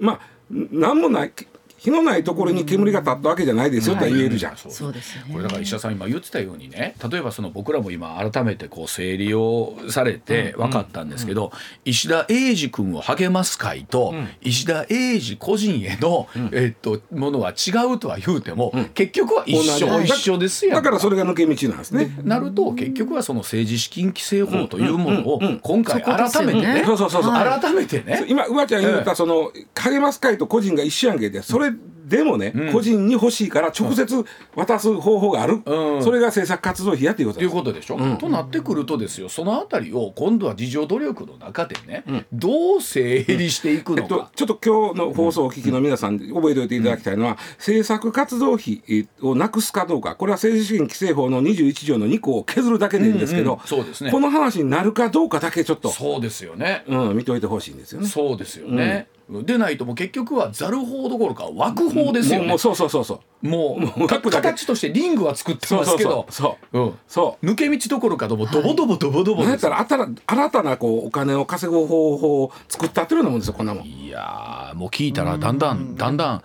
[0.00, 1.32] まあ何もない
[1.78, 5.24] 火のないところに煙が立ったわけじゃないですよと言えるじゃん、そうですね。
[5.32, 11.52] これだから石田さん今言ってたようにね例えばその僕らも今改めてこう整理をされて分かったんですけど、
[11.84, 22.10] 石田英二君を励ます会と、石田英二個人への、えっとものは違うとは言うても、結局は一緒一緒ですよだからそれが抜け道なんですね。
[22.24, 28.24] なると結局はその政治資金規正法というものを今回改めてね改めてね。
[28.28, 31.67] 今うわちゃん言ったその励ます会と個人が一緒やんけでそれ
[32.08, 50.14] でもね、うん、個人に欲しいから直接渡す方法がある、うん、それが政策活動費やっていうこということでしょ、うん、となってくるとですよそのあたりを今度は自助努力の中でね、どう整理していくのか、えっと、ちょっと今日の放送をお聞きの皆さん、覚えておいていただきたいのは、政策活動費をなくすかどうか。
[50.16, 53.58] これは政治資金規正法の21条の2項を削るだけでいいんですけど、うん。
[53.60, 58.08] うん、そうですね、この話になるかどうかだけちょっとそうですよね、うん、見ておいてほしいんですよね。
[58.08, 62.46] そうですよね、でないともう結局はざる法どころか枠法ですよね。
[62.46, 63.46] もうそうそうそうそう。
[63.46, 69.62] もう形としてリングは作ってますけど、そううそう抜け道どころかどぼドボドボドボドボです。
[69.62, 73.84] だったら新たなこうお金を稼ぐ方法を作ったってるようなもんですよこんなもん。
[73.84, 76.42] いやもう聞いたらだんだんだんだん。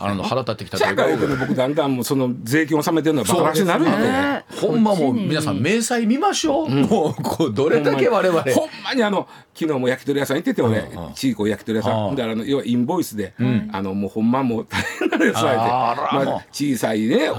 [0.00, 8.42] あの 腹立ってきた社会で僕だんだんもうその税金を納めてるのはバカらしになるので、ね、ほんまもう皆さん明細見ましょう、うん、もうこうどれだけ我々。
[8.42, 10.84] ほんまにあの昨日も焼き鳥屋さん行ってて俺
[11.14, 12.14] ちいこ焼き鳥屋さん。
[12.14, 15.56] であの要はインボイスで、うん、あのもうほんまもう大変なのよされて。
[15.56, 17.30] まあ、小さいね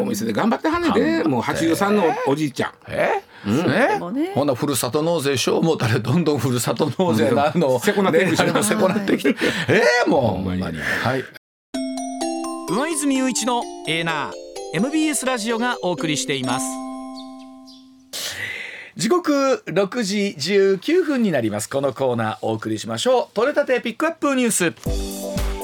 [0.00, 2.72] お店で頑張ってはんねでもう83のおじいちゃん。
[2.88, 9.36] えうん、ね、ほんなふるさと納税しよう思ったらどんどんふるさと納税なの、せこなってきて、せこなってきて。
[9.68, 10.20] ええもう。
[10.20, 10.78] ほんまに。
[10.78, 11.24] はい
[12.74, 16.66] 上泉雄一のエーナー MBS ラジオがお送りしています。
[18.96, 21.70] 時刻6時19分になります。
[21.70, 23.34] このコーナーお送りしましょう。
[23.34, 24.72] 取れたてピックアップニュース。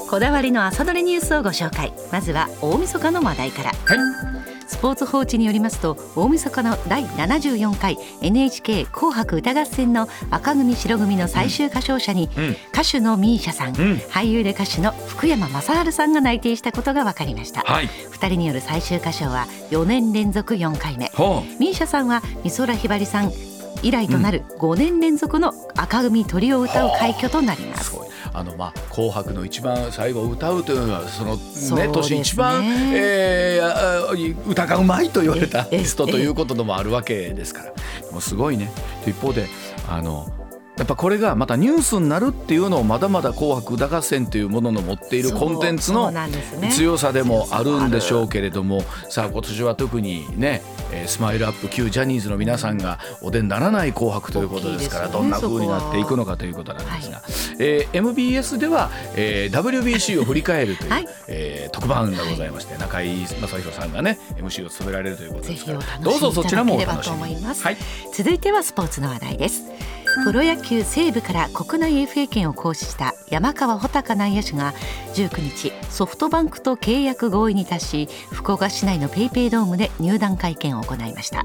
[0.08, 1.92] こだわりの朝どれニュースをご紹介。
[2.12, 4.29] まずは大晦日の話題から、はい
[4.70, 21.06] スポーツ報知によりますと大晦日の第74回 NHK 紅白歌合戦の赤組白組の最終歌唱者に、うん、歌手の misia さん、うん、俳優で歌手の福山雅治さんが内定したことが分かりました、はい、2人による最終歌唱は4年連続4回目。
[21.58, 23.32] misia さんは美空ひばりさん
[23.82, 28.09] 以来となる5年連続の赤組トリを歌う快挙となります。
[28.32, 32.64] あのまあ紅白の一番最後歌うというのはそのね年一番、
[32.94, 37.72] えー、歌がうまいと言われたアーティストということでもあるわけですから。
[38.10, 38.70] もうすごいね。
[39.06, 39.46] 一方で
[39.88, 40.26] あの
[40.80, 46.10] やっぱこれがまたニュースになるっていうのをまだまだ「紅白歌合戦」というものの持っているコンテンツの
[46.70, 50.62] 強さでもあるんでしょうけれどもさあ今年は特にね
[51.06, 57.22] スマイルアップ旧ジャニーズの皆さんがお出にならない「紅白」ということですからどんな風になっていくのかということなんですが、
[57.58, 60.90] え MBS では、え WBC を振り返るという、
[61.28, 67.76] え特番がございまして中井正弘さんがね MC を務められるということですからどうぞそちらもお楽しみに、はい、
[68.14, 69.64] 続いてはスポーツの話題です
[70.24, 74.74] プロ野球西部から国内 FA 権を行使した山川穂高内野手が
[75.14, 81.44] 19日ソフトバンクと契約合意に達し福岡市内の PayPay ドームで入団会見を行いました。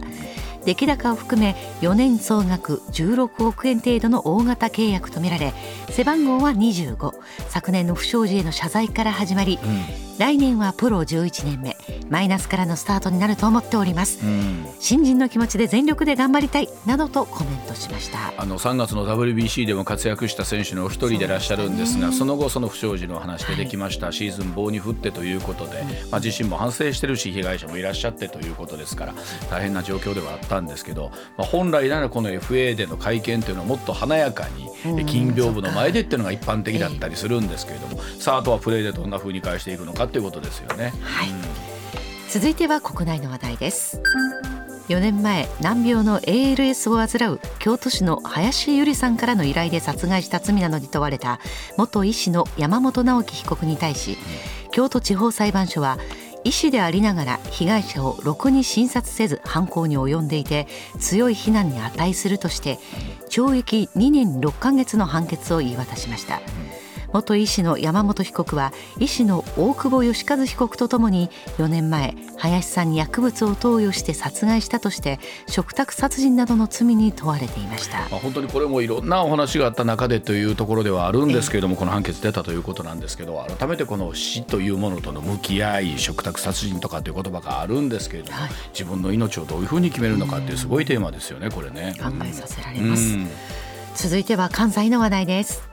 [0.65, 5.53] 出来高を含め4年総額16億円程度の大型契約とみられ
[5.91, 7.13] 背番号は25
[7.49, 9.67] 昨年の不祥事への謝罪から始まり、う
[10.01, 10.04] ん。
[10.17, 11.75] 来年はプロ11年目。
[12.09, 16.69] マイナスからのスタートになると思っております、うん、新人の気持ちで全力で頑張りたい。
[16.85, 18.33] などとコメントしました。
[18.37, 29.13] あの3月の WBC でも活躍した選手のお一人でいらっしゃるんですがその後その不祥事の話でできました、はい、シーズン棒に振ってということで、まあ、自身も反省してるし被害者もいらっしゃってということですから
[29.49, 34.69] 大変な状況ではあったんですけど、まあ、本来ならこの FA での会見というのはもっと華やかに
[35.05, 40.85] 金屏風の前でっていうのが一般的だったりするんですけれども、さああとはプレーでどんなふうに返していくのかということですよね。
[40.85, 41.29] ね、はい、
[42.29, 44.01] 続いては国内の話題です。
[44.87, 51.39] 4年前難病の ALS を患う京都市の林由里さんからの依頼で殺害した罪などに問われた
[51.75, 54.15] 元医師の山本直樹被告に対し
[54.71, 55.97] 京都地方裁判所は
[56.43, 60.67] 医師でありながら被害者をろくに診察せず犯行に及んでいて
[60.99, 62.77] 強い非難に値するとして
[63.31, 66.41] 懲役2年6ヶ月の判決を言い渡しました。
[67.15, 91.95] 元医師の山本被告は医師の大久保義和被告とともに4年前林さんに薬物を投与して殺害したとして嘱託殺人などの罪に問われていました、まあ、本当にこれもいろんなお話があった中でというところではあるんですけれども、この判決出たということなんですけど改めてこの死というものとの向き合い嘱託殺人とかという言葉があるんですけれども、はい、自分の命をどういうふうに決めるのかっていうすごいテーマですよねこれね。
[91.97, 93.17] 考えさせられます、
[93.95, 95.63] 続いては関西の話題です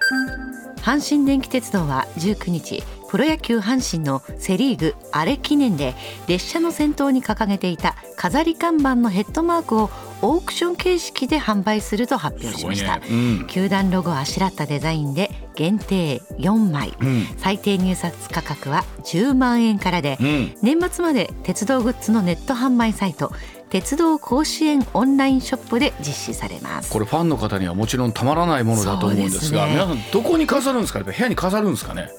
[0.83, 5.95] 阪神電気鉄道は19日プロ野球阪神のセ・リーグアレ記念で
[6.27, 9.91] 列車の先頭に掲げていた飾り看板のヘッドマークを
[10.23, 13.07] オークション形式で販売すると発表しました、ね。
[13.11, 23.33] うん、球団ロゴをあしらったデザインで限定4枚、うん、最低入札価格は10万円からで、うん、年末まで鉄道グッズのネット販売サイト
[23.73, 26.93] 鉄道甲子園オンラインショップで実施されます。
[26.93, 32.11] これファンの方にはもちろんたまらないものだと思うんですが、ね、皆さんどこに飾るんですか部屋に飾るんですかね？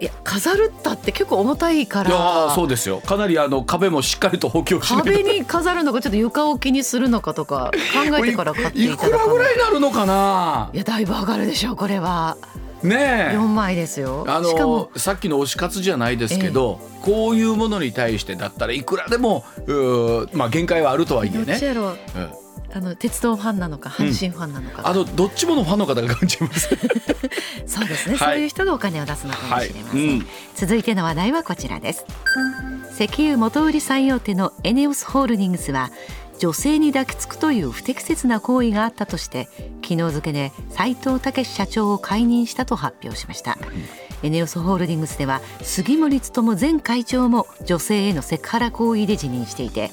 [0.00, 2.10] いや飾るったって結構重たいから。
[2.10, 3.00] いやそうですよ。
[3.00, 10.70] かなりあの壁もしっかりと補強し壁に飾るのかちょっと床置きにするのかとか考えてから買っていただか いくらぐらいになるのかな？
[10.72, 12.36] いやだいぶ上がるでしょうこれは
[12.84, 13.36] ねえ。
[13.36, 14.24] 4枚ですよ。
[14.28, 19.44] あのさっきの推し活じゃないですけど、ええ、こういうものに対してだったらいくらでも
[20.32, 21.58] まあ限界はあるとはいえね。
[22.76, 26.70] あの鉄道ファンなのか阪神ファンなのか、うん、あのどっちものファンの方が感じます。
[27.66, 30.16] そうですね、はい、そういう人がお金を出すのかもしれません、はい。
[30.16, 30.26] うん、
[30.56, 32.04] 続いての話題はこちらです。
[32.98, 35.90] 石油元売り最大手のエネオスホールディングスは
[36.38, 39.48] 女性に抱きつくという不適切な行為があったとして
[39.82, 43.56] 昨日付で斉藤武社長を解任したと発表しました、
[44.22, 49.90] エネオスホールディングスでは杉森務前会長も女性へのセクハラ行為で辞任していて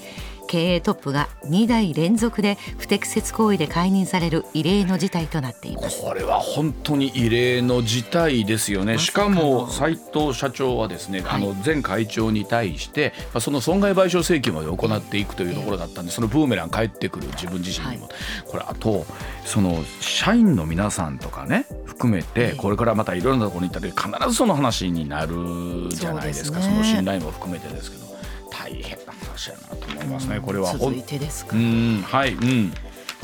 [0.52, 6.02] 経営トップが2代連続で不適切行為で解任される異例の事態となっています。
[6.02, 8.97] これは本当に異例の事態ですよね。
[8.97, 18.14] しかも斉藤社長はですね、はい、あの前会長に対してその損害賠償請求まで行っていくというところだったんでそのブーメラン返ってくる自分自身にも、はい、
[18.45, 19.06] これあと
[19.45, 26.60] その社員の皆さんとかね含めてこれからまたいろんなところに行ったら必ずその話になるじゃないですか。
[26.60, 28.11] そ、ね,、の信頼も含めてですけど
[28.52, 30.78] 大変な話やなと思いますね、これは。
[30.78, 31.56] 続いてですか。
[31.56, 32.74] はい、うん、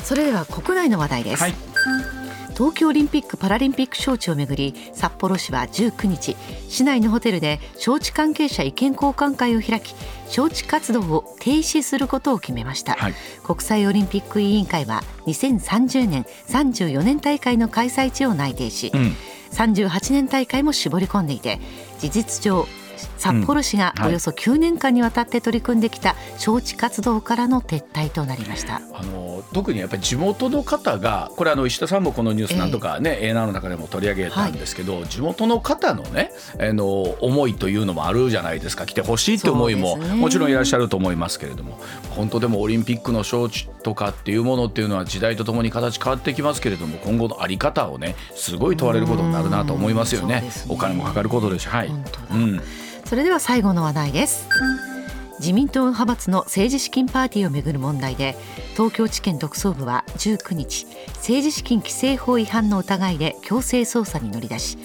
[0.02, 1.54] それでは国内の話題です、はい、
[2.54, 6.36] 東京オリンピック・パラリンピック招致をめぐり札幌市は19日
[6.68, 9.94] 市内のホテルで招致関係者意見交換会を開き
[10.26, 13.14] 招致活動を停止することを決めました、はい、
[13.44, 19.14] 国際オリンピック委員会は2030年34年大会の開催地を内定し、うん、
[19.52, 21.60] 38年大会も絞り込んでいて
[21.98, 22.66] 事実上
[23.16, 28.80] 札幌市がおよそ9年間にわたって取り組んできた招致活動からの撤退となりました。
[28.92, 41.78] あの特にやっぱり地元の方がこれあの石田さんもこのニュースなんとかね、えー、A の中でも取り上げたんですけど、はい、地元の方のねあの思いというのもあるじゃないですか来てほしいって思いも、もちろんいらっしゃると思いますけれども。
[42.10, 50.28] 本当でもオリンピックの招致とかっていうものっていうのは時代とともに形変わってきますけれども今後の在り方をねすごい問われることになるなと思いますよね。
[50.28, 50.50] ね。
[50.68, 51.88] お金もかかることですし、はい。
[51.88, 52.60] うん、
[53.08, 54.46] それでは最後の話題です。
[55.38, 58.36] 自民党派閥の政治資金パーティーをめぐる問題で
[58.72, 60.84] 東京地検特捜部は19日
[61.14, 64.76] 政治資金規正法違反の疑いで強制捜査に乗り出し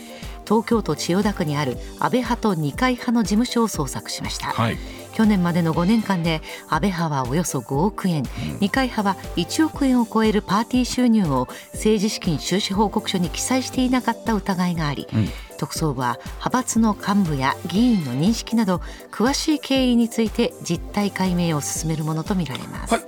[0.45, 4.77] 東京都千代田区にある安倍派と二階派の事務所を捜索しました、はい、
[5.13, 8.25] 去年までの5年間で安倍派はおよそ5億円、うん、
[8.59, 15.27] 二階派は1億円を超えるパーティー収入を政治資金収支報告書に記載していなかった疑いがあり、うん
[15.57, 18.81] 特捜部は派閥の幹部や議員の認識など
[19.11, 22.93] 詳しい経緯について実態解明を進めるものとみられます。
[22.93, 23.03] はい